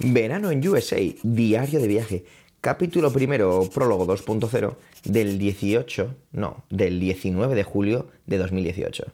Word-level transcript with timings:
Verano 0.00 0.52
en 0.52 0.66
USA, 0.68 0.98
diario 1.24 1.80
de 1.80 1.88
viaje, 1.88 2.24
capítulo 2.60 3.12
primero, 3.12 3.68
prólogo 3.74 4.06
2.0, 4.06 4.76
del 5.02 5.40
18, 5.40 6.14
no, 6.30 6.64
del 6.70 7.00
19 7.00 7.56
de 7.56 7.64
julio 7.64 8.06
de 8.24 8.38
2018. 8.38 9.06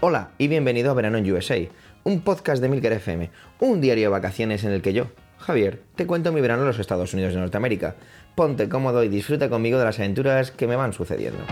Hola 0.00 0.32
y 0.36 0.48
bienvenido 0.48 0.90
a 0.90 0.94
Verano 0.94 1.16
en 1.16 1.32
USA, 1.32 1.56
un 2.04 2.20
podcast 2.20 2.60
de 2.60 2.68
Milker 2.68 2.92
FM, 2.92 3.30
un 3.60 3.80
diario 3.80 4.04
de 4.04 4.08
vacaciones 4.08 4.64
en 4.64 4.72
el 4.72 4.82
que 4.82 4.92
yo, 4.92 5.06
Javier, 5.48 5.80
te 5.96 6.06
cuento 6.06 6.30
mi 6.30 6.42
verano 6.42 6.60
en 6.60 6.68
los 6.68 6.78
Estados 6.78 7.14
Unidos 7.14 7.32
de 7.32 7.40
Norteamérica. 7.40 7.96
Ponte 8.34 8.68
cómodo 8.68 9.02
y 9.02 9.08
disfruta 9.08 9.48
conmigo 9.48 9.78
de 9.78 9.86
las 9.86 9.98
aventuras 9.98 10.50
que 10.50 10.66
me 10.66 10.76
van 10.76 10.92
sucediendo. 10.92 11.42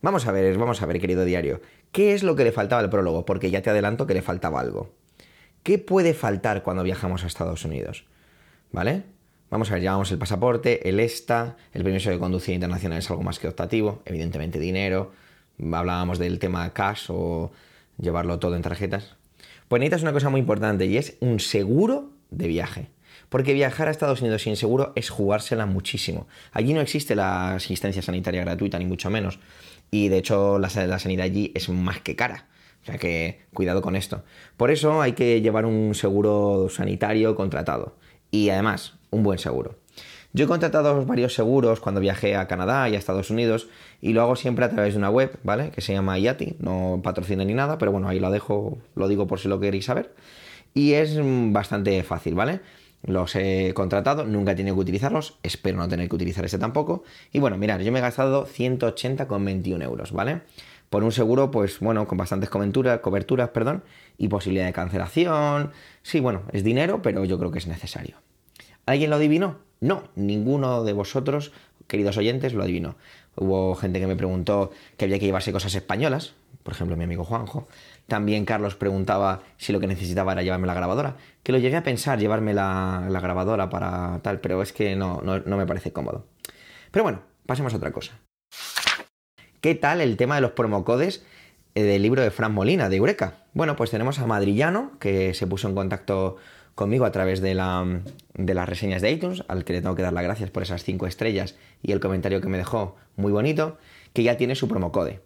Vamos 0.00 0.26
a 0.26 0.32
ver, 0.32 0.58
vamos 0.58 0.82
a 0.82 0.86
ver, 0.86 0.98
querido 0.98 1.24
diario. 1.24 1.60
¿Qué 1.92 2.14
es 2.14 2.24
lo 2.24 2.34
que 2.34 2.42
le 2.42 2.50
faltaba 2.50 2.82
al 2.82 2.90
prólogo? 2.90 3.24
Porque 3.24 3.52
ya 3.52 3.62
te 3.62 3.70
adelanto 3.70 4.08
que 4.08 4.14
le 4.14 4.22
faltaba 4.22 4.58
algo. 4.58 4.90
¿Qué 5.62 5.78
puede 5.78 6.12
faltar 6.12 6.64
cuando 6.64 6.82
viajamos 6.82 7.22
a 7.22 7.28
Estados 7.28 7.64
Unidos? 7.64 8.04
¿Vale? 8.72 9.02
Vamos 9.50 9.70
a 9.70 9.74
ver, 9.74 9.82
llevamos 9.82 10.10
el 10.10 10.18
pasaporte, 10.18 10.88
el 10.88 10.98
ESTA, 10.98 11.56
el 11.74 11.84
permiso 11.84 12.08
de 12.08 12.18
conducir 12.18 12.54
internacional 12.54 12.98
es 12.98 13.10
algo 13.10 13.22
más 13.22 13.38
que 13.38 13.48
optativo, 13.48 14.00
evidentemente 14.06 14.58
dinero, 14.58 15.12
hablábamos 15.70 16.18
del 16.18 16.38
tema 16.38 16.72
cash 16.72 17.06
o 17.10 17.52
llevarlo 17.98 18.38
todo 18.38 18.56
en 18.56 18.62
tarjetas. 18.62 19.16
Pues 19.68 19.80
necesitas 19.80 20.02
una 20.02 20.14
cosa 20.14 20.30
muy 20.30 20.40
importante 20.40 20.86
y 20.86 20.96
es 20.96 21.16
un 21.20 21.38
seguro 21.38 22.12
de 22.30 22.48
viaje. 22.48 22.88
Porque 23.28 23.52
viajar 23.52 23.88
a 23.88 23.90
Estados 23.90 24.20
Unidos 24.22 24.42
sin 24.42 24.56
seguro 24.56 24.92
es 24.94 25.10
jugársela 25.10 25.66
muchísimo. 25.66 26.26
Allí 26.52 26.72
no 26.72 26.80
existe 26.80 27.14
la 27.14 27.54
asistencia 27.54 28.02
sanitaria 28.02 28.42
gratuita, 28.42 28.78
ni 28.78 28.86
mucho 28.86 29.10
menos. 29.10 29.38
Y 29.90 30.08
de 30.08 30.18
hecho 30.18 30.58
la, 30.58 30.68
la 30.86 30.98
sanidad 30.98 31.24
allí 31.24 31.52
es 31.54 31.68
más 31.68 32.00
que 32.00 32.16
cara. 32.16 32.46
O 32.82 32.86
sea 32.86 32.98
que 32.98 33.40
cuidado 33.52 33.80
con 33.80 33.96
esto. 33.96 34.24
Por 34.56 34.70
eso 34.70 35.00
hay 35.00 35.12
que 35.12 35.40
llevar 35.40 35.66
un 35.66 35.94
seguro 35.94 36.68
sanitario 36.70 37.34
contratado. 37.34 37.96
Y 38.32 38.48
además, 38.48 38.94
un 39.10 39.22
buen 39.22 39.38
seguro. 39.38 39.76
Yo 40.32 40.46
he 40.46 40.48
contratado 40.48 41.04
varios 41.04 41.34
seguros 41.34 41.80
cuando 41.80 42.00
viajé 42.00 42.36
a 42.36 42.48
Canadá 42.48 42.88
y 42.88 42.94
a 42.94 42.98
Estados 42.98 43.28
Unidos 43.28 43.68
y 44.00 44.14
lo 44.14 44.22
hago 44.22 44.34
siempre 44.34 44.64
a 44.64 44.70
través 44.70 44.94
de 44.94 44.98
una 44.98 45.10
web, 45.10 45.38
¿vale? 45.44 45.70
Que 45.70 45.82
se 45.82 45.92
llama 45.92 46.18
Yati, 46.18 46.56
no 46.58 47.00
patrocina 47.04 47.44
ni 47.44 47.52
nada, 47.52 47.76
pero 47.76 47.92
bueno, 47.92 48.08
ahí 48.08 48.18
lo 48.18 48.30
dejo, 48.30 48.78
lo 48.94 49.08
digo 49.08 49.26
por 49.26 49.38
si 49.38 49.48
lo 49.48 49.60
queréis 49.60 49.84
saber. 49.84 50.14
Y 50.72 50.94
es 50.94 51.20
bastante 51.52 52.02
fácil, 52.02 52.34
¿vale? 52.34 52.60
Los 53.02 53.36
he 53.36 53.74
contratado, 53.74 54.24
nunca 54.24 54.52
he 54.52 54.54
tenido 54.54 54.74
que 54.76 54.80
utilizarlos, 54.80 55.36
espero 55.42 55.76
no 55.76 55.86
tener 55.86 56.08
que 56.08 56.14
utilizar 56.14 56.46
este 56.46 56.58
tampoco. 56.58 57.04
Y 57.32 57.38
bueno, 57.38 57.58
mirad, 57.58 57.80
yo 57.80 57.92
me 57.92 57.98
he 57.98 58.02
gastado 58.02 58.46
180,21 58.46 59.82
euros, 59.82 60.12
¿vale? 60.12 60.40
Por 60.92 61.04
un 61.04 61.12
seguro, 61.12 61.50
pues 61.50 61.80
bueno, 61.80 62.06
con 62.06 62.18
bastantes 62.18 62.50
coberturas, 62.50 63.00
coberturas, 63.00 63.48
perdón, 63.48 63.82
y 64.18 64.28
posibilidad 64.28 64.66
de 64.66 64.74
cancelación. 64.74 65.72
Sí, 66.02 66.20
bueno, 66.20 66.42
es 66.52 66.64
dinero, 66.64 67.00
pero 67.00 67.24
yo 67.24 67.38
creo 67.38 67.50
que 67.50 67.60
es 67.60 67.66
necesario. 67.66 68.16
¿Alguien 68.84 69.08
lo 69.08 69.16
adivinó? 69.16 69.56
No, 69.80 70.02
ninguno 70.16 70.84
de 70.84 70.92
vosotros, 70.92 71.52
queridos 71.86 72.18
oyentes, 72.18 72.52
lo 72.52 72.62
adivinó. 72.62 72.96
Hubo 73.36 73.74
gente 73.74 74.00
que 74.00 74.06
me 74.06 74.16
preguntó 74.16 74.70
que 74.98 75.06
había 75.06 75.18
que 75.18 75.24
llevarse 75.24 75.50
cosas 75.50 75.74
españolas, 75.74 76.34
por 76.62 76.74
ejemplo 76.74 76.94
mi 76.94 77.04
amigo 77.04 77.24
Juanjo. 77.24 77.68
También 78.06 78.44
Carlos 78.44 78.74
preguntaba 78.74 79.40
si 79.56 79.72
lo 79.72 79.80
que 79.80 79.86
necesitaba 79.86 80.32
era 80.32 80.42
llevarme 80.42 80.66
la 80.66 80.74
grabadora. 80.74 81.16
Que 81.42 81.52
lo 81.52 81.58
llegué 81.58 81.78
a 81.78 81.82
pensar, 81.82 82.18
llevarme 82.18 82.52
la, 82.52 83.08
grabadora 83.08 83.70
para 83.70 84.20
tal, 84.22 84.40
pero 84.40 84.60
es 84.60 84.74
que 84.74 84.94
no, 84.94 85.22
no 85.22 85.56
me 85.56 85.64
parece 85.64 85.90
cómodo. 85.90 86.26
Pero 86.90 87.02
bueno, 87.02 87.22
pasemos 87.46 87.72
a 87.72 87.78
otra 87.78 87.92
cosa. 87.92 88.12
¿Qué 89.62 89.76
tal 89.76 90.00
el 90.00 90.16
tema 90.16 90.34
de 90.34 90.40
los 90.40 90.50
promocodes 90.50 91.24
eh, 91.76 91.84
del 91.84 92.02
libro 92.02 92.20
de 92.20 92.32
Fran 92.32 92.52
Molina, 92.52 92.88
de 92.88 92.96
Eureka? 92.96 93.44
Bueno, 93.54 93.76
pues 93.76 93.92
tenemos 93.92 94.18
a 94.18 94.26
Madrillano, 94.26 94.98
que 94.98 95.34
se 95.34 95.46
puso 95.46 95.68
en 95.68 95.76
contacto 95.76 96.34
conmigo 96.74 97.04
a 97.04 97.12
través 97.12 97.40
de, 97.40 97.54
la, 97.54 97.86
de 98.34 98.54
las 98.54 98.68
reseñas 98.68 99.02
de 99.02 99.12
iTunes, 99.12 99.44
al 99.46 99.64
que 99.64 99.74
le 99.74 99.80
tengo 99.80 99.94
que 99.94 100.02
dar 100.02 100.12
las 100.12 100.24
gracias 100.24 100.50
por 100.50 100.64
esas 100.64 100.82
cinco 100.82 101.06
estrellas 101.06 101.54
y 101.80 101.92
el 101.92 102.00
comentario 102.00 102.40
que 102.40 102.48
me 102.48 102.58
dejó 102.58 102.96
muy 103.14 103.30
bonito, 103.30 103.78
que 104.12 104.24
ya 104.24 104.36
tiene 104.36 104.56
su 104.56 104.66
promocode. 104.66 105.20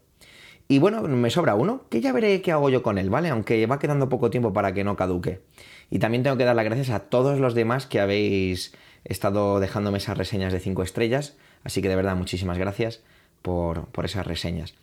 Y 0.69 0.81
bueno, 0.81 1.01
me 1.01 1.31
sobra 1.31 1.55
uno, 1.55 1.87
que 1.89 2.03
ya 2.03 2.13
veré 2.13 2.43
qué 2.43 2.53
hago 2.53 2.69
yo 2.69 2.83
con 2.83 2.99
él, 2.99 3.09
¿vale? 3.09 3.31
Aunque 3.31 3.65
va 3.65 3.79
quedando 3.79 4.11
poco 4.11 4.29
tiempo 4.29 4.53
para 4.53 4.75
que 4.75 4.85
no 4.85 4.97
caduque. 4.97 5.41
Y 5.89 5.99
también 5.99 6.23
tengo 6.23 6.37
que 6.37 6.45
dar 6.45 6.57
las 6.57 6.67
gracias 6.67 6.91
a 6.91 7.09
todos 7.09 7.41
los 7.41 7.55
demás 7.55 7.87
que 7.87 8.01
habéis 8.01 8.75
estado 9.05 9.61
dejándome 9.61 9.97
esas 9.97 10.19
reseñas 10.19 10.53
de 10.53 10.61
cinco 10.61 10.83
estrellas, 10.83 11.39
así 11.65 11.81
que 11.81 11.89
de 11.89 11.97
verdad 11.97 12.17
muchísimas 12.17 12.59
gracias 12.59 13.03
por, 13.47 14.05
esas 14.05 14.27
reseñas. 14.27 14.75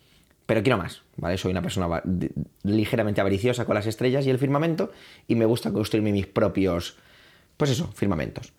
Pero 0.46 0.62
quiero 0.62 0.78
más, 0.78 1.02
¿vale? 1.18 1.36
Soy 1.36 1.50
una 1.50 1.60
persona 1.60 2.02
ligeramente 2.62 3.20
avariciosa 3.20 3.66
con 3.66 3.74
las 3.74 3.86
estrellas 3.86 4.26
y 4.26 4.30
el 4.30 4.38
firmamento 4.38 4.90
y 5.28 5.34
me 5.34 5.44
gusta 5.44 5.70
construirme 5.70 6.12
mis 6.12 6.26
propios, 6.26 6.96
pues 7.58 7.70
eso, 7.70 7.92
firmamentos. 7.92 8.54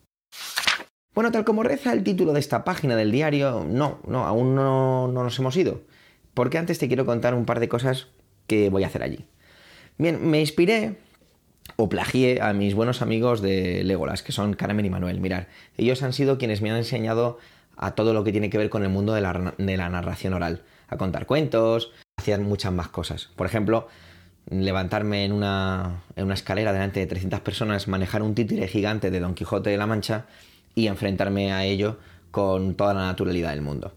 Bueno, 1.16 1.32
tal 1.32 1.44
como 1.44 1.64
reza 1.64 1.92
el 1.92 2.04
título 2.04 2.34
de 2.34 2.40
esta 2.40 2.64
página 2.64 2.96
del 2.96 3.12
diario, 3.12 3.66
no, 3.68 4.00
no, 4.06 4.26
aún 4.26 4.54
no, 4.54 5.08
no 5.08 5.24
nos 5.24 5.40
hemos 5.40 5.58
ido. 5.58 5.82
Porque 6.36 6.60
antes 6.60 6.78
te 6.78 6.88
quiero 6.88 7.08
contar 7.08 7.34
un 7.34 7.46
par 7.46 7.60
de 7.60 7.70
cosas 7.70 8.08
que 8.46 8.70
voy 8.70 8.84
a 8.84 8.88
hacer 8.88 9.02
allí. 9.02 9.26
Bien, 9.98 10.30
me 10.30 10.40
inspiré 10.40 10.98
o 11.78 11.90
plagié 11.90 12.42
a 12.42 12.54
mis 12.54 12.76
buenos 12.76 13.02
amigos 13.02 13.42
de 13.42 13.84
Legolas, 13.84 14.22
que 14.22 14.34
son 14.34 14.54
Carmen 14.54 14.86
y 14.86 14.90
Manuel. 14.92 15.20
Mirar, 15.20 15.48
ellos 15.78 16.04
han 16.04 16.14
sido 16.14 16.38
quienes 16.38 16.62
me 16.62 16.70
han 16.70 16.78
enseñado 16.78 17.40
a 17.78 17.96
todo 17.96 18.14
lo 18.14 18.24
que 18.24 18.32
tiene 18.32 18.50
que 18.50 18.58
ver 18.58 18.70
con 18.70 18.84
el 18.84 18.90
mundo 18.90 19.14
de 19.14 19.22
la, 19.22 19.54
de 19.58 19.78
la 19.78 19.90
narración 19.90 20.34
oral 20.34 20.64
a 20.88 20.98
contar 20.98 21.26
cuentos, 21.26 21.92
hacían 22.18 22.44
muchas 22.44 22.72
más 22.72 22.88
cosas. 22.90 23.30
Por 23.36 23.48
ejemplo, 23.48 23.88
levantarme 24.50 25.26
en 25.26 25.32
una, 25.32 26.04
en 26.16 26.26
una 26.26 26.34
escalera 26.34 26.74
delante 26.74 27.00
de 27.00 27.08
300 27.08 27.40
personas, 27.42 27.88
manejar 27.88 28.22
un 28.22 28.36
títere 28.36 28.68
gigante 28.68 29.12
de 29.12 29.20
Don 29.20 29.34
Quijote 29.34 29.70
de 29.70 29.78
la 29.78 29.88
Mancha 29.88 30.26
y 30.76 30.88
enfrentarme 30.88 31.52
a 31.52 31.66
ello 31.66 31.98
con 32.32 32.76
toda 32.76 32.94
la 32.94 33.06
naturalidad 33.06 33.52
del 33.52 33.62
mundo. 33.62 33.94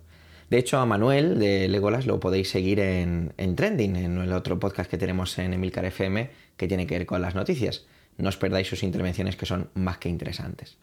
De 0.51 0.57
hecho, 0.57 0.79
a 0.79 0.87
Manuel 0.87 1.39
de 1.39 1.69
Legolas 1.69 2.07
lo 2.07 2.21
podéis 2.21 2.49
seguir 2.49 2.81
en, 2.81 3.35
en, 3.37 3.55
Trending, 3.55 3.97
en 3.97 4.19
el 4.19 4.33
otro 4.33 4.59
podcast 4.59 4.91
que 4.91 4.97
tenemos 4.97 5.39
en 5.39 5.53
Emilcar 5.53 5.85
FM 5.85 6.31
que 6.57 6.69
tiene 6.69 6.87
que 6.87 6.97
ver 6.97 7.07
con 7.07 7.21
las 7.21 7.35
noticias. 7.35 7.85
No 8.17 8.31
os 8.31 8.39
perdáis 8.39 8.67
sus 8.67 8.83
intervenciones 8.83 9.37
que 9.37 9.45
son 9.45 9.69
más 9.75 9.99
que 9.99 10.09
interesantes. 10.09 10.79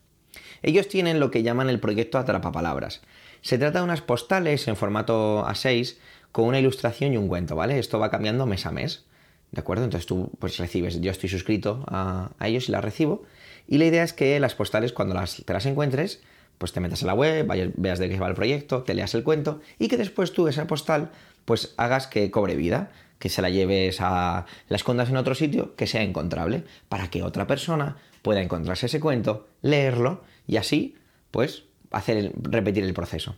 Ellos 0.64 0.88
tienen 0.88 1.20
lo 1.20 1.32
que 1.32 1.44
llaman 1.44 1.70
el 1.70 1.80
proyecto 1.80 2.18
Atrapapalabras. 2.18 3.02
Se 3.42 3.58
trata 3.58 3.80
de 3.80 3.86
unas 3.86 4.02
postales 4.02 4.68
en 4.68 4.76
formato 4.76 5.46
A6 5.46 5.98
con 6.32 6.46
una 6.46 6.60
ilustración 6.60 7.14
y 7.14 7.18
un 7.18 7.28
cuento, 7.28 7.56
¿vale? 7.56 7.80
Esto 7.80 8.00
va 8.00 8.10
cambiando 8.10 8.46
mes 8.46 8.66
a 8.66 8.72
mes, 8.72 9.06
¿de 9.52 9.62
acuerdo? 9.62 9.84
Entonces 9.84 10.06
tú 10.06 10.32
pues 10.40 10.58
recibes, 10.58 11.00
yo 11.00 11.12
estoy 11.12 11.30
suscrito 11.30 11.86
a, 11.88 12.32
ellos 12.42 12.68
y 12.68 12.72
las 12.72 12.84
recibo. 12.84 13.24
Y 13.68 13.78
la 13.78 13.86
idea 13.86 14.04
es 14.04 14.14
que 14.14 14.40
las 14.40 14.56
postales, 14.56 14.94
cuando 14.94 15.16
las, 15.16 15.44
te 15.46 15.54
las 15.54 15.66
encuentres, 15.66 16.22
pues 16.58 16.72
te 16.72 16.80
metas 16.80 17.02
en 17.02 17.08
la 17.08 17.14
web, 17.14 17.48
veas 17.78 18.00
de 18.00 18.10
qué 18.10 18.20
va 18.20 18.28
el 18.28 18.36
proyecto, 18.36 18.84
te 18.84 18.94
leas 18.94 19.14
el 19.14 19.24
cuento 19.24 19.62
y 19.80 19.88
que 19.88 19.98
después 19.98 20.34
tú 20.34 20.48
esa 20.48 20.68
postal 20.68 21.12
pues 21.46 21.74
hagas 21.78 22.08
que 22.08 22.32
cobre 22.32 22.56
vida, 22.56 22.92
que 23.20 23.30
se 23.30 23.42
la 23.42 23.50
lleves 23.50 24.02
a 24.02 24.46
la 24.68 24.76
escondas 24.76 25.10
en 25.10 25.18
otro 25.18 25.36
sitio 25.36 25.76
que 25.76 25.88
sea 25.88 26.02
encontrable, 26.02 26.64
para 26.90 27.10
que 27.10 27.24
otra 27.24 27.48
persona 27.48 27.98
pueda 28.26 28.42
encontrarse 28.42 28.88
ese 28.88 29.00
cuento, 29.00 29.48
leerlo 29.62 30.24
y 30.48 30.58
así 30.58 30.96
pues 31.30 31.66
hacer 31.92 32.32
repetir 32.42 32.84
el 32.84 32.96
proceso. 32.96 33.36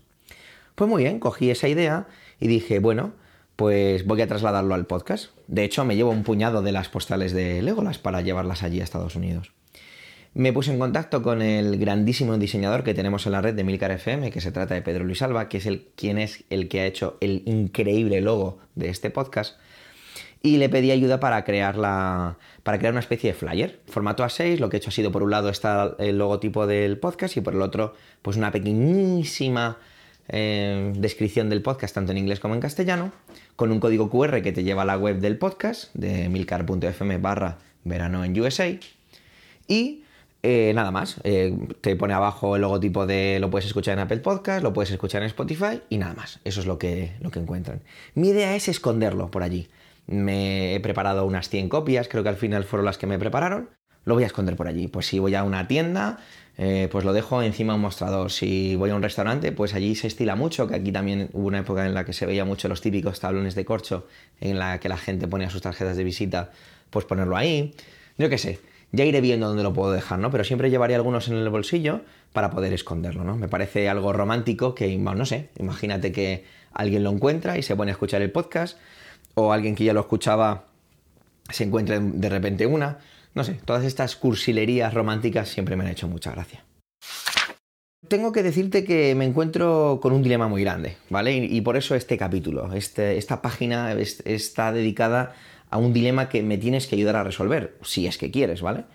Pues 0.75 0.89
muy 0.89 1.03
bien, 1.03 1.19
cogí 1.19 1.51
esa 1.51 1.67
idea 1.67 2.07
y 2.39 2.47
dije, 2.47 2.79
bueno, 2.79 3.11
pues 3.57 4.05
voy 4.05 4.21
a 4.21 4.27
trasladarlo 4.27 4.75
al 4.75 4.87
podcast. 4.87 5.31
De 5.47 5.65
hecho, 5.65 5.83
me 5.83 5.97
llevo 5.97 6.11
un 6.11 6.23
puñado 6.23 6.61
de 6.61 6.71
las 6.71 6.87
postales 6.87 7.33
de 7.33 7.61
Legolas 7.61 7.97
para 7.97 8.21
llevarlas 8.21 8.63
allí 8.63 8.79
a 8.79 8.85
Estados 8.85 9.17
Unidos. 9.17 9.51
Me 10.33 10.53
puse 10.53 10.71
en 10.71 10.79
contacto 10.79 11.21
con 11.21 11.41
el 11.41 11.77
grandísimo 11.77 12.37
diseñador 12.37 12.85
que 12.85 12.93
tenemos 12.93 13.25
en 13.25 13.33
la 13.33 13.41
red 13.41 13.55
de 13.55 13.65
Milcar 13.65 13.91
FM, 13.91 14.31
que 14.31 14.39
se 14.39 14.53
trata 14.53 14.73
de 14.73 14.83
Pedro 14.83 15.03
Luis 15.03 15.21
Alba, 15.21 15.49
que 15.49 15.57
es 15.57 15.65
el 15.65 15.87
quien 15.97 16.17
es 16.17 16.45
el 16.49 16.69
que 16.69 16.79
ha 16.79 16.85
hecho 16.85 17.17
el 17.19 17.43
increíble 17.45 18.21
logo 18.21 18.59
de 18.75 18.87
este 18.87 19.09
podcast 19.09 19.59
y 20.41 20.57
le 20.57 20.69
pedí 20.69 20.91
ayuda 20.91 21.19
para 21.19 21.43
crear, 21.43 21.77
la, 21.77 22.37
para 22.63 22.77
crear 22.77 22.93
una 22.93 22.99
especie 22.99 23.31
de 23.31 23.37
flyer. 23.37 23.79
Formato 23.87 24.23
A6, 24.23 24.59
lo 24.59 24.69
que 24.69 24.77
he 24.77 24.79
hecho 24.79 24.89
ha 24.89 24.93
sido 24.93 25.11
por 25.11 25.23
un 25.23 25.31
lado 25.31 25.49
está 25.49 25.95
el 25.99 26.17
logotipo 26.17 26.67
del 26.67 26.97
podcast 26.99 27.37
y 27.37 27.41
por 27.41 27.53
el 27.53 27.61
otro 27.61 27.93
pues 28.21 28.37
una 28.37 28.51
pequeñísima 28.51 29.77
eh, 30.29 30.93
descripción 30.95 31.49
del 31.49 31.61
podcast 31.61 31.95
tanto 31.95 32.11
en 32.11 32.17
inglés 32.17 32.39
como 32.39 32.53
en 32.53 32.61
castellano, 32.61 33.11
con 33.55 33.71
un 33.71 33.79
código 33.79 34.09
QR 34.09 34.41
que 34.41 34.51
te 34.51 34.63
lleva 34.63 34.83
a 34.83 34.85
la 34.85 34.97
web 34.97 35.19
del 35.19 35.37
podcast 35.37 35.93
de 35.93 36.29
milcar.fm 36.29 37.17
barra 37.17 37.57
verano 37.83 38.23
en 38.23 38.39
USA 38.39 38.67
y 39.67 40.03
Eh, 40.43 40.71
nada 40.75 40.91
más, 40.91 41.19
eh, 41.23 41.57
te 41.81 41.95
pone 41.95 42.13
abajo 42.13 42.55
el 42.55 42.61
logotipo 42.61 43.05
de 43.07 43.39
lo 43.41 43.49
puedes 43.49 43.65
escuchar 43.65 43.95
en 43.95 43.99
Apple 43.99 44.19
Podcast, 44.19 44.63
lo 44.63 44.71
puedes 44.71 44.91
escuchar 44.91 45.21
en 45.23 45.27
Spotify 45.27 45.81
y 45.89 45.97
nada 45.97 46.13
más. 46.13 46.39
Eso 46.43 46.61
es 46.61 46.67
lo 46.67 46.77
que, 46.77 47.13
lo 47.21 47.31
que 47.31 47.39
encuentran. 47.39 47.81
Mi 48.13 48.29
idea 48.29 48.55
es 48.55 48.67
esconderlo 48.67 49.29
por 49.31 49.43
allí. 49.43 49.67
Me 50.07 50.75
he 50.75 50.79
preparado 50.79 51.25
unas 51.25 51.49
100 51.49 51.69
copias, 51.69 52.07
creo 52.07 52.23
que 52.23 52.29
al 52.29 52.37
final 52.37 52.63
fueron 52.63 52.85
las 52.85 52.97
que 52.97 53.07
me 53.07 53.19
prepararon. 53.19 53.69
Lo 54.05 54.13
voy 54.13 54.23
a 54.23 54.27
esconder 54.27 54.55
por 54.55 54.67
allí. 54.67 54.87
Pues 54.87 55.05
si 55.05 55.19
voy 55.19 55.35
a 55.35 55.43
una 55.43 55.67
tienda, 55.67 56.19
eh, 56.57 56.87
pues 56.89 57.03
lo 57.03 57.11
dejo 57.11 57.43
encima 57.43 57.75
un 57.75 57.81
mostrador. 57.81 58.31
Si 58.31 58.75
voy 58.77 58.89
a 58.89 58.95
un 58.95 59.03
restaurante, 59.03 59.51
pues 59.51 59.73
allí 59.73 59.95
se 59.95 60.07
estila 60.07 60.35
mucho, 60.35 60.65
que 60.67 60.75
aquí 60.75 60.93
también 60.93 61.29
hubo 61.33 61.47
una 61.47 61.59
época 61.59 61.85
en 61.85 61.93
la 61.93 62.05
que 62.05 62.13
se 62.13 62.25
veía 62.25 62.45
mucho 62.45 62.69
los 62.69 62.79
típicos 62.79 63.19
tablones 63.19 63.53
de 63.53 63.65
corcho, 63.65 64.07
en 64.39 64.59
la 64.59 64.79
que 64.79 64.87
la 64.87 64.97
gente 64.97 65.27
ponía 65.27 65.49
sus 65.49 65.61
tarjetas 65.61 65.97
de 65.97 66.05
visita, 66.05 66.51
pues 66.89 67.05
ponerlo 67.05 67.35
ahí. 67.35 67.75
Yo 68.17 68.29
qué 68.29 68.37
sé, 68.37 68.59
ya 68.91 69.03
iré 69.03 69.19
viendo 69.21 69.47
dónde 69.47 69.63
lo 69.63 69.73
puedo 69.73 69.91
dejar, 69.91 70.19
¿no? 70.19 70.31
Pero 70.31 70.43
siempre 70.43 70.69
llevaría 70.69 70.95
algunos 70.95 71.27
en 71.27 71.35
el 71.35 71.49
bolsillo 71.49 72.01
para 72.33 72.49
poder 72.49 72.73
esconderlo, 72.73 73.23
¿no? 73.23 73.35
Me 73.35 73.47
parece 73.47 73.89
algo 73.89 74.13
romántico 74.13 74.73
que, 74.73 74.97
no 74.97 75.25
sé, 75.25 75.49
imagínate 75.59 76.11
que 76.11 76.45
alguien 76.71 77.03
lo 77.03 77.11
encuentra 77.11 77.57
y 77.57 77.63
se 77.63 77.75
pone 77.75 77.91
a 77.91 77.93
escuchar 77.93 78.21
el 78.21 78.31
podcast, 78.31 78.77
o 79.35 79.53
alguien 79.53 79.75
que 79.75 79.83
ya 79.83 79.93
lo 79.93 80.01
escuchaba 80.01 80.65
se 81.49 81.63
encuentre 81.63 81.99
de 81.99 82.29
repente 82.29 82.65
una. 82.65 82.99
No 83.33 83.43
sé, 83.43 83.59
todas 83.65 83.83
estas 83.83 84.15
cursilerías 84.15 84.93
románticas 84.93 85.49
siempre 85.49 85.75
me 85.75 85.83
han 85.83 85.91
hecho 85.91 86.07
mucha 86.07 86.31
gracia. 86.31 86.63
Tengo 88.07 88.31
que 88.31 88.43
decirte 88.43 88.83
que 88.83 89.15
me 89.15 89.25
encuentro 89.25 89.99
con 90.01 90.13
un 90.13 90.23
dilema 90.23 90.47
muy 90.47 90.61
grande, 90.61 90.97
¿vale? 91.09 91.35
Y, 91.35 91.61
por 91.61 91.77
eso 91.77 91.93
este 91.93 92.17
capítulo, 92.17 92.71
este, 92.73 93.17
esta 93.17 93.41
página 93.41 93.93
está 93.93 94.71
dedicada 94.71 95.35
a 95.69 95.77
un 95.77 95.93
dilema 95.93 96.29
que 96.29 96.41
me 96.41 96.57
tienes 96.57 96.87
que 96.87 96.95
ayudar 96.95 97.17
a 97.17 97.23
resolver, 97.23 97.77
si 97.83 98.07
es 98.07 98.17
que 98.17 98.31
quieres, 98.31 98.61
¿vale? 98.61 98.85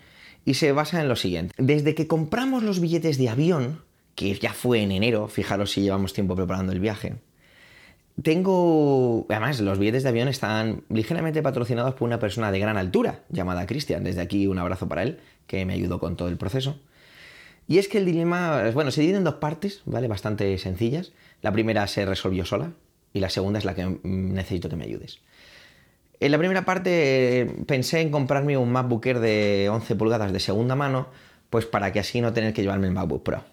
Y 0.45 0.55
se 0.55 0.71
basa 0.71 0.99
en 0.99 1.09
lo 1.09 1.15
siguiente. 1.15 1.53
Desde 1.57 1.95
que 1.95 2.07
compramos 2.07 2.63
los 2.63 2.79
billetes 2.79 3.17
de 3.17 3.29
avión, 3.29 3.81
que 4.15 4.33
ya 4.33 4.53
fue 4.53 4.81
en 4.81 4.91
enero, 4.91 5.27
fijaros 5.27 5.71
si 5.71 5.81
llevamos 5.81 6.13
tiempo 6.13 6.35
preparando 6.35 6.71
el 6.71 6.79
viaje, 6.79 7.15
tengo... 8.21 9.25
Además, 9.29 9.59
los 9.59 9.79
billetes 9.79 10.03
de 10.03 10.09
avión 10.09 10.27
están 10.27 10.83
ligeramente 10.89 11.41
patrocinados 11.41 11.95
por 11.95 12.07
una 12.07 12.19
persona 12.19 12.51
de 12.51 12.59
gran 12.59 12.77
altura, 12.77 13.21
llamada 13.29 13.65
Cristian. 13.65 14.03
Desde 14.03 14.21
aquí 14.21 14.47
un 14.47 14.59
abrazo 14.59 14.87
para 14.87 15.03
él, 15.03 15.19
que 15.47 15.65
me 15.65 15.73
ayudó 15.73 15.99
con 15.99 16.15
todo 16.15 16.27
el 16.27 16.37
proceso. 16.37 16.79
Y 17.67 17.77
es 17.77 17.87
que 17.87 17.97
el 17.97 18.05
dilema, 18.05 18.69
bueno, 18.73 18.91
se 18.91 19.01
divide 19.01 19.17
en 19.17 19.23
dos 19.23 19.35
partes, 19.35 19.81
¿vale? 19.85 20.07
Bastante 20.07 20.57
sencillas. 20.57 21.13
La 21.41 21.51
primera 21.51 21.87
se 21.87 22.05
resolvió 22.05 22.45
sola 22.45 22.73
y 23.13 23.19
la 23.19 23.29
segunda 23.29 23.59
es 23.59 23.65
la 23.65 23.73
que 23.73 23.99
necesito 24.03 24.69
que 24.69 24.75
me 24.75 24.83
ayudes. 24.83 25.19
En 26.19 26.31
la 26.31 26.37
primera 26.37 26.65
parte 26.65 27.53
pensé 27.67 28.01
en 28.01 28.11
comprarme 28.11 28.57
un 28.57 28.71
MacBook 28.71 29.05
Air 29.05 29.19
de 29.19 29.69
11 29.69 29.95
pulgadas 29.95 30.31
de 30.31 30.39
segunda 30.39 30.75
mano, 30.75 31.07
pues 31.49 31.65
para 31.65 31.91
que 31.91 31.99
así 31.99 32.21
no 32.21 32.33
tener 32.33 32.53
que 32.53 32.61
llevarme 32.61 32.87
el 32.87 32.93
MacBook 32.93 33.23
Pro. 33.23 33.43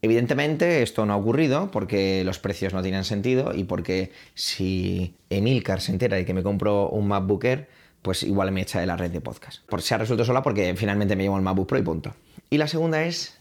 Evidentemente 0.00 0.82
esto 0.82 1.06
no 1.06 1.12
ha 1.12 1.16
ocurrido 1.16 1.70
porque 1.70 2.22
los 2.24 2.38
precios 2.38 2.72
no 2.72 2.82
tienen 2.82 3.04
sentido 3.04 3.52
y 3.54 3.64
porque 3.64 4.12
si 4.34 5.14
Emilcar 5.28 5.80
se 5.80 5.92
entera 5.92 6.16
de 6.16 6.24
que 6.24 6.34
me 6.34 6.42
compro 6.42 6.88
un 6.88 7.08
MacBook 7.08 7.44
Air, 7.44 7.68
pues 8.02 8.22
igual 8.22 8.52
me 8.52 8.62
echa 8.62 8.80
de 8.80 8.86
la 8.86 8.96
red 8.96 9.10
de 9.10 9.20
podcast. 9.20 9.64
Por, 9.66 9.82
se 9.82 9.94
ha 9.94 9.98
resuelto 9.98 10.24
sola 10.24 10.42
porque 10.42 10.74
finalmente 10.76 11.16
me 11.16 11.24
llevo 11.24 11.36
el 11.36 11.42
MacBook 11.42 11.68
Pro 11.68 11.78
y 11.78 11.82
punto. 11.82 12.14
Y 12.48 12.58
la 12.58 12.68
segunda 12.68 13.02
es 13.04 13.36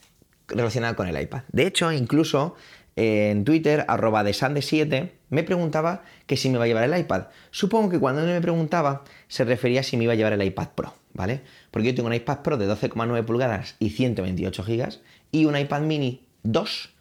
relacionada 0.48 0.95
con 0.95 1.07
el 1.07 1.21
iPad. 1.21 1.44
De 1.51 1.68
hecho, 1.68 1.92
incluso 1.92 2.56
en 2.95 3.45
Twitter, 3.45 3.86
arroba 3.88 4.24
de 4.24 4.31
Sande7, 4.31 5.12
me 5.30 5.44
preguntaba 5.44 6.03
que 6.25 6.36
si 6.36 6.50
me 6.50 6.56
iba 6.56 6.63
a 6.63 6.68
llevar 6.68 6.83
el 6.86 7.00
iPad. 7.00 7.27
Supongo 7.51 7.89
que 7.89 8.00
cuando 8.00 8.24
me 8.24 8.42
preguntaba 8.42 9.03
se 9.27 9.45
refería 9.45 9.81
a 9.81 9.83
si 9.83 9.98
me 9.98 10.06
iba 10.06 10.13
a 10.13 10.15
llevar 10.15 10.33
el 10.33 10.42
iPad 10.42 10.69
Pro, 10.74 10.95
¿vale? 11.13 11.42
Porque 11.69 11.89
yo 11.89 11.95
tengo 11.95 12.07
un 12.07 12.15
iPad 12.15 12.39
Pro 12.39 12.57
de 12.57 12.68
12,9 12.68 13.24
pulgadas 13.24 13.75
y 13.77 13.92
128 13.92 14.63
GB 14.63 15.00
y 15.31 15.45
un 15.45 15.56
iPad 15.56 15.81
mini 15.81 16.26
2 16.44 16.94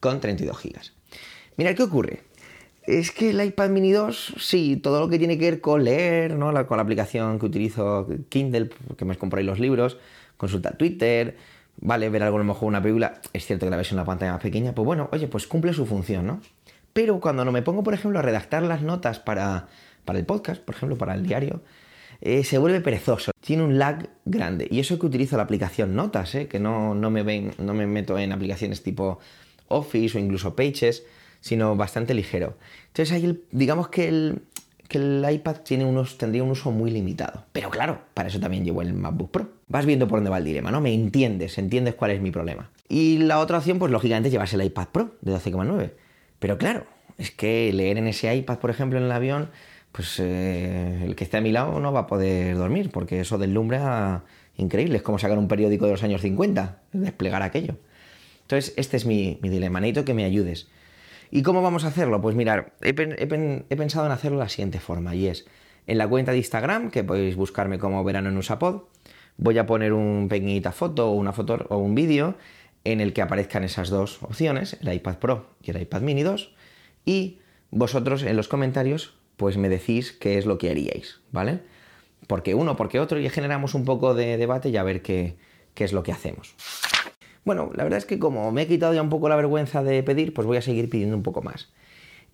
con 0.00 0.20
32 0.20 0.62
GB. 0.62 0.72
Mira, 1.56 1.74
¿qué 1.74 1.82
ocurre? 1.82 2.22
Es 2.84 3.10
que 3.10 3.30
el 3.30 3.44
iPad 3.44 3.68
mini 3.70 3.92
2, 3.92 4.34
sí, 4.38 4.76
todo 4.76 5.00
lo 5.00 5.08
que 5.08 5.18
tiene 5.18 5.38
que 5.38 5.50
ver 5.50 5.60
con 5.60 5.84
leer, 5.84 6.34
¿no? 6.34 6.66
con 6.66 6.78
la 6.78 6.82
aplicación 6.82 7.38
que 7.38 7.46
utilizo 7.46 8.08
Kindle, 8.28 8.70
que 8.96 9.04
me 9.04 9.16
compráis 9.16 9.46
los 9.46 9.60
libros, 9.60 9.98
consultar 10.36 10.76
Twitter, 10.76 11.36
vale, 11.80 12.08
ver 12.08 12.22
algo 12.22 12.36
a 12.36 12.40
lo 12.40 12.44
mejor 12.44 12.68
una 12.68 12.82
película, 12.82 13.20
es 13.32 13.46
cierto 13.46 13.66
que 13.66 13.70
la 13.70 13.76
ves 13.76 13.90
en 13.92 13.98
una 13.98 14.04
pantalla 14.06 14.32
más 14.32 14.42
pequeña, 14.42 14.74
pues 14.74 14.86
bueno, 14.86 15.08
oye, 15.12 15.28
pues 15.28 15.46
cumple 15.46 15.72
su 15.74 15.86
función, 15.86 16.26
¿no? 16.26 16.40
Pero 16.92 17.20
cuando 17.20 17.44
no 17.44 17.52
me 17.52 17.62
pongo, 17.62 17.82
por 17.82 17.94
ejemplo, 17.94 18.18
a 18.18 18.22
redactar 18.22 18.62
las 18.62 18.82
notas 18.82 19.20
para, 19.20 19.68
para 20.04 20.18
el 20.18 20.24
podcast, 20.24 20.62
por 20.62 20.74
ejemplo, 20.74 20.98
para 20.98 21.14
el 21.14 21.24
diario, 21.24 21.62
eh, 22.20 22.44
se 22.44 22.58
vuelve 22.58 22.80
perezoso, 22.80 23.32
tiene 23.50 23.64
un 23.64 23.80
lag 23.80 24.10
grande. 24.26 24.68
Y 24.70 24.78
eso 24.78 24.96
que 24.96 25.06
utilizo 25.06 25.36
la 25.36 25.42
aplicación 25.42 25.96
Notas, 25.96 26.36
¿eh? 26.36 26.46
que 26.46 26.60
no, 26.60 26.94
no, 26.94 27.10
me 27.10 27.24
ven, 27.24 27.50
no 27.58 27.74
me 27.74 27.84
meto 27.84 28.16
en 28.16 28.30
aplicaciones 28.30 28.84
tipo 28.84 29.18
Office 29.66 30.16
o 30.16 30.20
incluso 30.20 30.54
Pages, 30.54 31.02
sino 31.40 31.74
bastante 31.74 32.14
ligero. 32.14 32.56
Entonces 32.86 33.12
ahí 33.12 33.42
digamos 33.50 33.88
que 33.88 34.06
el, 34.06 34.42
que 34.86 34.98
el 34.98 35.26
iPad 35.28 35.56
tiene 35.64 35.84
unos, 35.84 36.16
tendría 36.16 36.44
un 36.44 36.52
uso 36.52 36.70
muy 36.70 36.92
limitado. 36.92 37.42
Pero 37.50 37.70
claro, 37.70 38.02
para 38.14 38.28
eso 38.28 38.38
también 38.38 38.64
llevo 38.64 38.82
el 38.82 38.94
MacBook 38.94 39.32
Pro. 39.32 39.50
Vas 39.66 39.84
viendo 39.84 40.06
por 40.06 40.18
dónde 40.18 40.30
va 40.30 40.38
el 40.38 40.44
dilema, 40.44 40.70
¿no? 40.70 40.80
Me 40.80 40.94
entiendes, 40.94 41.58
entiendes 41.58 41.96
cuál 41.96 42.12
es 42.12 42.20
mi 42.20 42.30
problema. 42.30 42.70
Y 42.88 43.18
la 43.18 43.40
otra 43.40 43.58
opción, 43.58 43.80
pues 43.80 43.90
lógicamente, 43.90 44.28
es 44.28 44.32
llevarse 44.32 44.54
el 44.54 44.62
iPad 44.62 44.86
Pro 44.92 45.16
de 45.22 45.32
12,9. 45.32 45.90
Pero 46.38 46.56
claro, 46.56 46.86
es 47.18 47.32
que 47.32 47.72
leer 47.72 47.98
en 47.98 48.06
ese 48.06 48.32
iPad, 48.32 48.60
por 48.60 48.70
ejemplo, 48.70 48.96
en 48.96 49.06
el 49.06 49.10
avión, 49.10 49.50
pues 49.92 50.20
eh, 50.20 51.04
el 51.04 51.16
que 51.16 51.24
esté 51.24 51.38
a 51.38 51.40
mi 51.40 51.52
lado 51.52 51.80
no 51.80 51.92
va 51.92 52.00
a 52.00 52.06
poder 52.06 52.56
dormir, 52.56 52.90
porque 52.90 53.20
eso 53.20 53.38
deslumbra 53.38 54.24
increíble. 54.56 54.96
Es 54.96 55.02
como 55.02 55.18
sacar 55.18 55.38
un 55.38 55.48
periódico 55.48 55.86
de 55.86 55.92
los 55.92 56.02
años 56.02 56.20
50, 56.20 56.82
desplegar 56.92 57.42
aquello. 57.42 57.76
Entonces, 58.42 58.74
este 58.76 58.96
es 58.96 59.06
mi, 59.06 59.38
mi 59.42 59.48
dilema. 59.48 59.80
Que 59.80 60.14
me 60.14 60.24
ayudes. 60.24 60.68
¿Y 61.30 61.42
cómo 61.42 61.62
vamos 61.62 61.84
a 61.84 61.88
hacerlo? 61.88 62.20
Pues 62.20 62.34
mirar, 62.34 62.72
he, 62.82 62.92
pensado 62.92 64.06
en 64.06 64.12
hacerlo 64.12 64.38
de 64.38 64.44
la 64.44 64.48
siguiente 64.48 64.80
forma 64.80 65.14
y 65.14 65.28
es 65.28 65.46
en 65.86 65.98
la 65.98 66.08
cuenta 66.08 66.32
de 66.32 66.38
Instagram, 66.38 66.90
que 66.90 67.04
podéis 67.04 67.36
buscarme 67.36 67.78
como 67.78 68.02
Verano 68.02 68.28
en 68.28 68.36
Usapod, 68.36 68.82
voy 69.36 69.58
a 69.58 69.66
poner 69.66 69.92
un 69.92 70.28
pequeñita 70.28 70.72
foto 70.72 71.10
o 71.10 71.14
una 71.14 71.32
foto 71.32 71.66
o 71.68 71.78
un 71.78 71.94
vídeo 71.94 72.34
en 72.84 73.00
el 73.00 73.12
que 73.12 73.22
aparezcan 73.22 73.64
esas 73.64 73.88
dos 73.88 74.22
opciones, 74.22 74.76
el 74.80 74.92
iPad 74.92 75.18
Pro 75.18 75.50
y 75.62 75.70
el 75.70 75.80
iPad 75.80 76.02
Mini 76.02 76.22
2, 76.22 76.52
y 77.04 77.38
vosotros 77.70 78.22
en 78.22 78.36
los 78.36 78.48
comentarios 78.48 79.14
pues 79.40 79.56
me 79.56 79.70
decís 79.70 80.12
qué 80.12 80.36
es 80.36 80.44
lo 80.44 80.58
que 80.58 80.68
haríais, 80.68 81.18
¿vale? 81.32 81.60
Porque 82.26 82.54
uno, 82.54 82.76
porque 82.76 83.00
otro, 83.00 83.18
y 83.18 83.26
generamos 83.30 83.72
un 83.72 83.86
poco 83.86 84.12
de 84.12 84.36
debate 84.36 84.68
y 84.68 84.76
a 84.76 84.82
ver 84.82 85.00
qué, 85.00 85.36
qué 85.72 85.84
es 85.84 85.94
lo 85.94 86.02
que 86.02 86.12
hacemos. 86.12 86.54
Bueno, 87.46 87.70
la 87.74 87.84
verdad 87.84 87.96
es 87.96 88.04
que 88.04 88.18
como 88.18 88.52
me 88.52 88.60
he 88.60 88.66
quitado 88.66 88.92
ya 88.92 89.00
un 89.00 89.08
poco 89.08 89.30
la 89.30 89.36
vergüenza 89.36 89.82
de 89.82 90.02
pedir, 90.02 90.34
pues 90.34 90.46
voy 90.46 90.58
a 90.58 90.62
seguir 90.62 90.90
pidiendo 90.90 91.16
un 91.16 91.22
poco 91.22 91.40
más. 91.40 91.70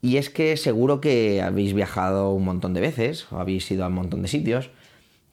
Y 0.02 0.16
es 0.16 0.30
que 0.30 0.56
seguro 0.56 1.00
que 1.00 1.40
habéis 1.42 1.74
viajado 1.74 2.32
un 2.32 2.44
montón 2.44 2.74
de 2.74 2.80
veces, 2.80 3.30
o 3.30 3.38
habéis 3.38 3.70
ido 3.70 3.84
a 3.84 3.86
un 3.86 3.94
montón 3.94 4.22
de 4.22 4.26
sitios, 4.26 4.70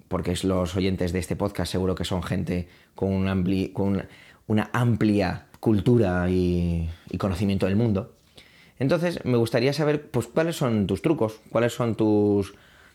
porque 0.09 0.35
los 0.43 0.75
oyentes 0.75 1.11
de 1.11 1.17
este 1.17 1.35
podcast 1.35 1.71
seguro 1.71 1.95
que 1.95 2.05
son 2.05 2.21
gente 2.21 2.67
con, 2.93 3.09
un 3.09 3.67
con 3.73 4.05
una 4.45 4.69
amplia 4.73 5.47
cultura 5.59 6.29
y, 6.29 6.87
conocimiento 7.17 7.65
del 7.65 7.77
mundo. 7.77 8.13
Entonces 8.83 9.23
me 9.23 9.37
gustaría 9.37 9.71
saber 9.71 10.09
pues, 10.11 10.27
cuáles 10.27 10.57
son 10.57 10.87
tus 10.87 11.01
trucos, 11.01 11.39
cuáles 11.49 11.71
son 11.71 11.95
tus 11.95 12.53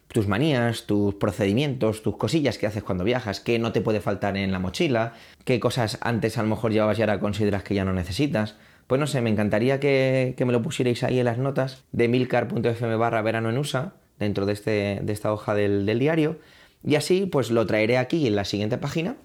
tus 0.08 0.28
manías, 0.28 0.84
tus 0.84 1.14
procedimientos, 1.14 2.02
tus 2.02 2.16
cosillas 2.16 2.58
que 2.58 2.66
haces 2.66 2.82
cuando 2.82 3.04
viajas, 3.04 3.40
qué 3.40 3.58
no 3.58 3.72
te 3.72 3.80
puede 3.80 4.00
faltar 4.00 4.36
en 4.36 4.52
la 4.52 4.58
mochila, 4.58 5.14
qué 5.44 5.58
cosas 5.60 5.98
antes 6.02 6.36
a 6.36 6.42
lo 6.42 6.48
mejor 6.50 6.72
llevabas 6.72 6.98
y 6.98 7.02
ahora 7.02 7.20
consideras 7.20 7.62
que 7.62 7.74
ya 7.74 7.86
no 7.86 7.94
necesitas. 7.94 8.56
Pues 8.86 8.98
no 8.98 9.06
sé, 9.06 9.22
me 9.22 9.30
encantaría 9.30 9.80
que, 9.80 10.34
me 10.38 10.52
lo 10.52 10.60
pusierais 10.60 11.02
ahí 11.04 11.20
en 11.20 11.24
las 11.24 11.38
notas 11.38 11.84
de 11.92 12.08
milcar.fm 12.08 12.96
barra 12.96 13.22
verano 13.22 13.48
en 13.48 13.56
USA, 13.56 13.94
dentro 14.18 14.44
de, 14.44 14.52
este, 14.52 15.00
de 15.02 15.12
esta 15.12 15.32
hoja 15.32 15.54
del, 15.54 15.98
diario, 15.98 16.38
y 16.84 16.96
así 16.96 17.24
pues 17.24 17.50
lo 17.50 17.66
traeré 17.66 17.96
aquí 17.96 18.26
en 18.26 18.36
la 18.36 18.44
siguiente 18.44 18.76
página 18.76 19.16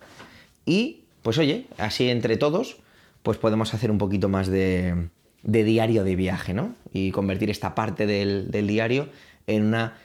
y 0.66 1.04
pues 1.24 1.38
oye, 1.38 1.66
así 1.78 2.10
entre 2.10 2.38
todos 2.38 2.78
pues 3.22 3.38
podemos 3.38 3.74
hacer 3.74 3.92
un 3.92 3.98
poquito 3.98 4.28
más 4.28 4.48
de, 4.48 5.08
diario 5.44 6.04
de 6.04 6.16
viaje, 6.16 6.54
¿no? 6.54 6.76
Y 6.94 7.12
convertir 7.12 7.50
esta 7.50 7.76
parte 7.76 8.06
del, 8.06 8.50
del 8.50 8.68
diario 8.68 9.10
en 9.48 9.64
una 9.66 9.98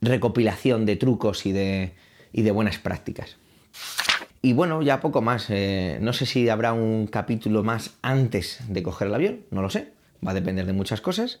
recopilación 0.00 0.86
de 0.86 0.96
trucos 0.96 1.46
y 1.46 1.52
de, 1.52 1.94
y 2.32 2.42
de 2.42 2.50
buenas 2.50 2.78
prácticas. 2.78 3.36
Y 4.42 4.52
bueno, 4.52 4.82
ya 4.82 5.00
poco 5.00 5.22
más. 5.22 5.46
Eh, 5.48 5.98
no 6.02 6.12
sé 6.12 6.26
si 6.26 6.48
habrá 6.50 6.74
un 6.74 7.06
capítulo 7.06 7.64
más 7.64 7.94
antes 8.02 8.60
de 8.68 8.82
coger 8.82 9.08
el 9.08 9.14
avión, 9.14 9.40
no 9.50 9.62
lo 9.62 9.70
sé. 9.70 9.92
Va 10.24 10.32
a 10.32 10.34
depender 10.34 10.66
de 10.66 10.74
muchas 10.74 11.00
cosas. 11.00 11.40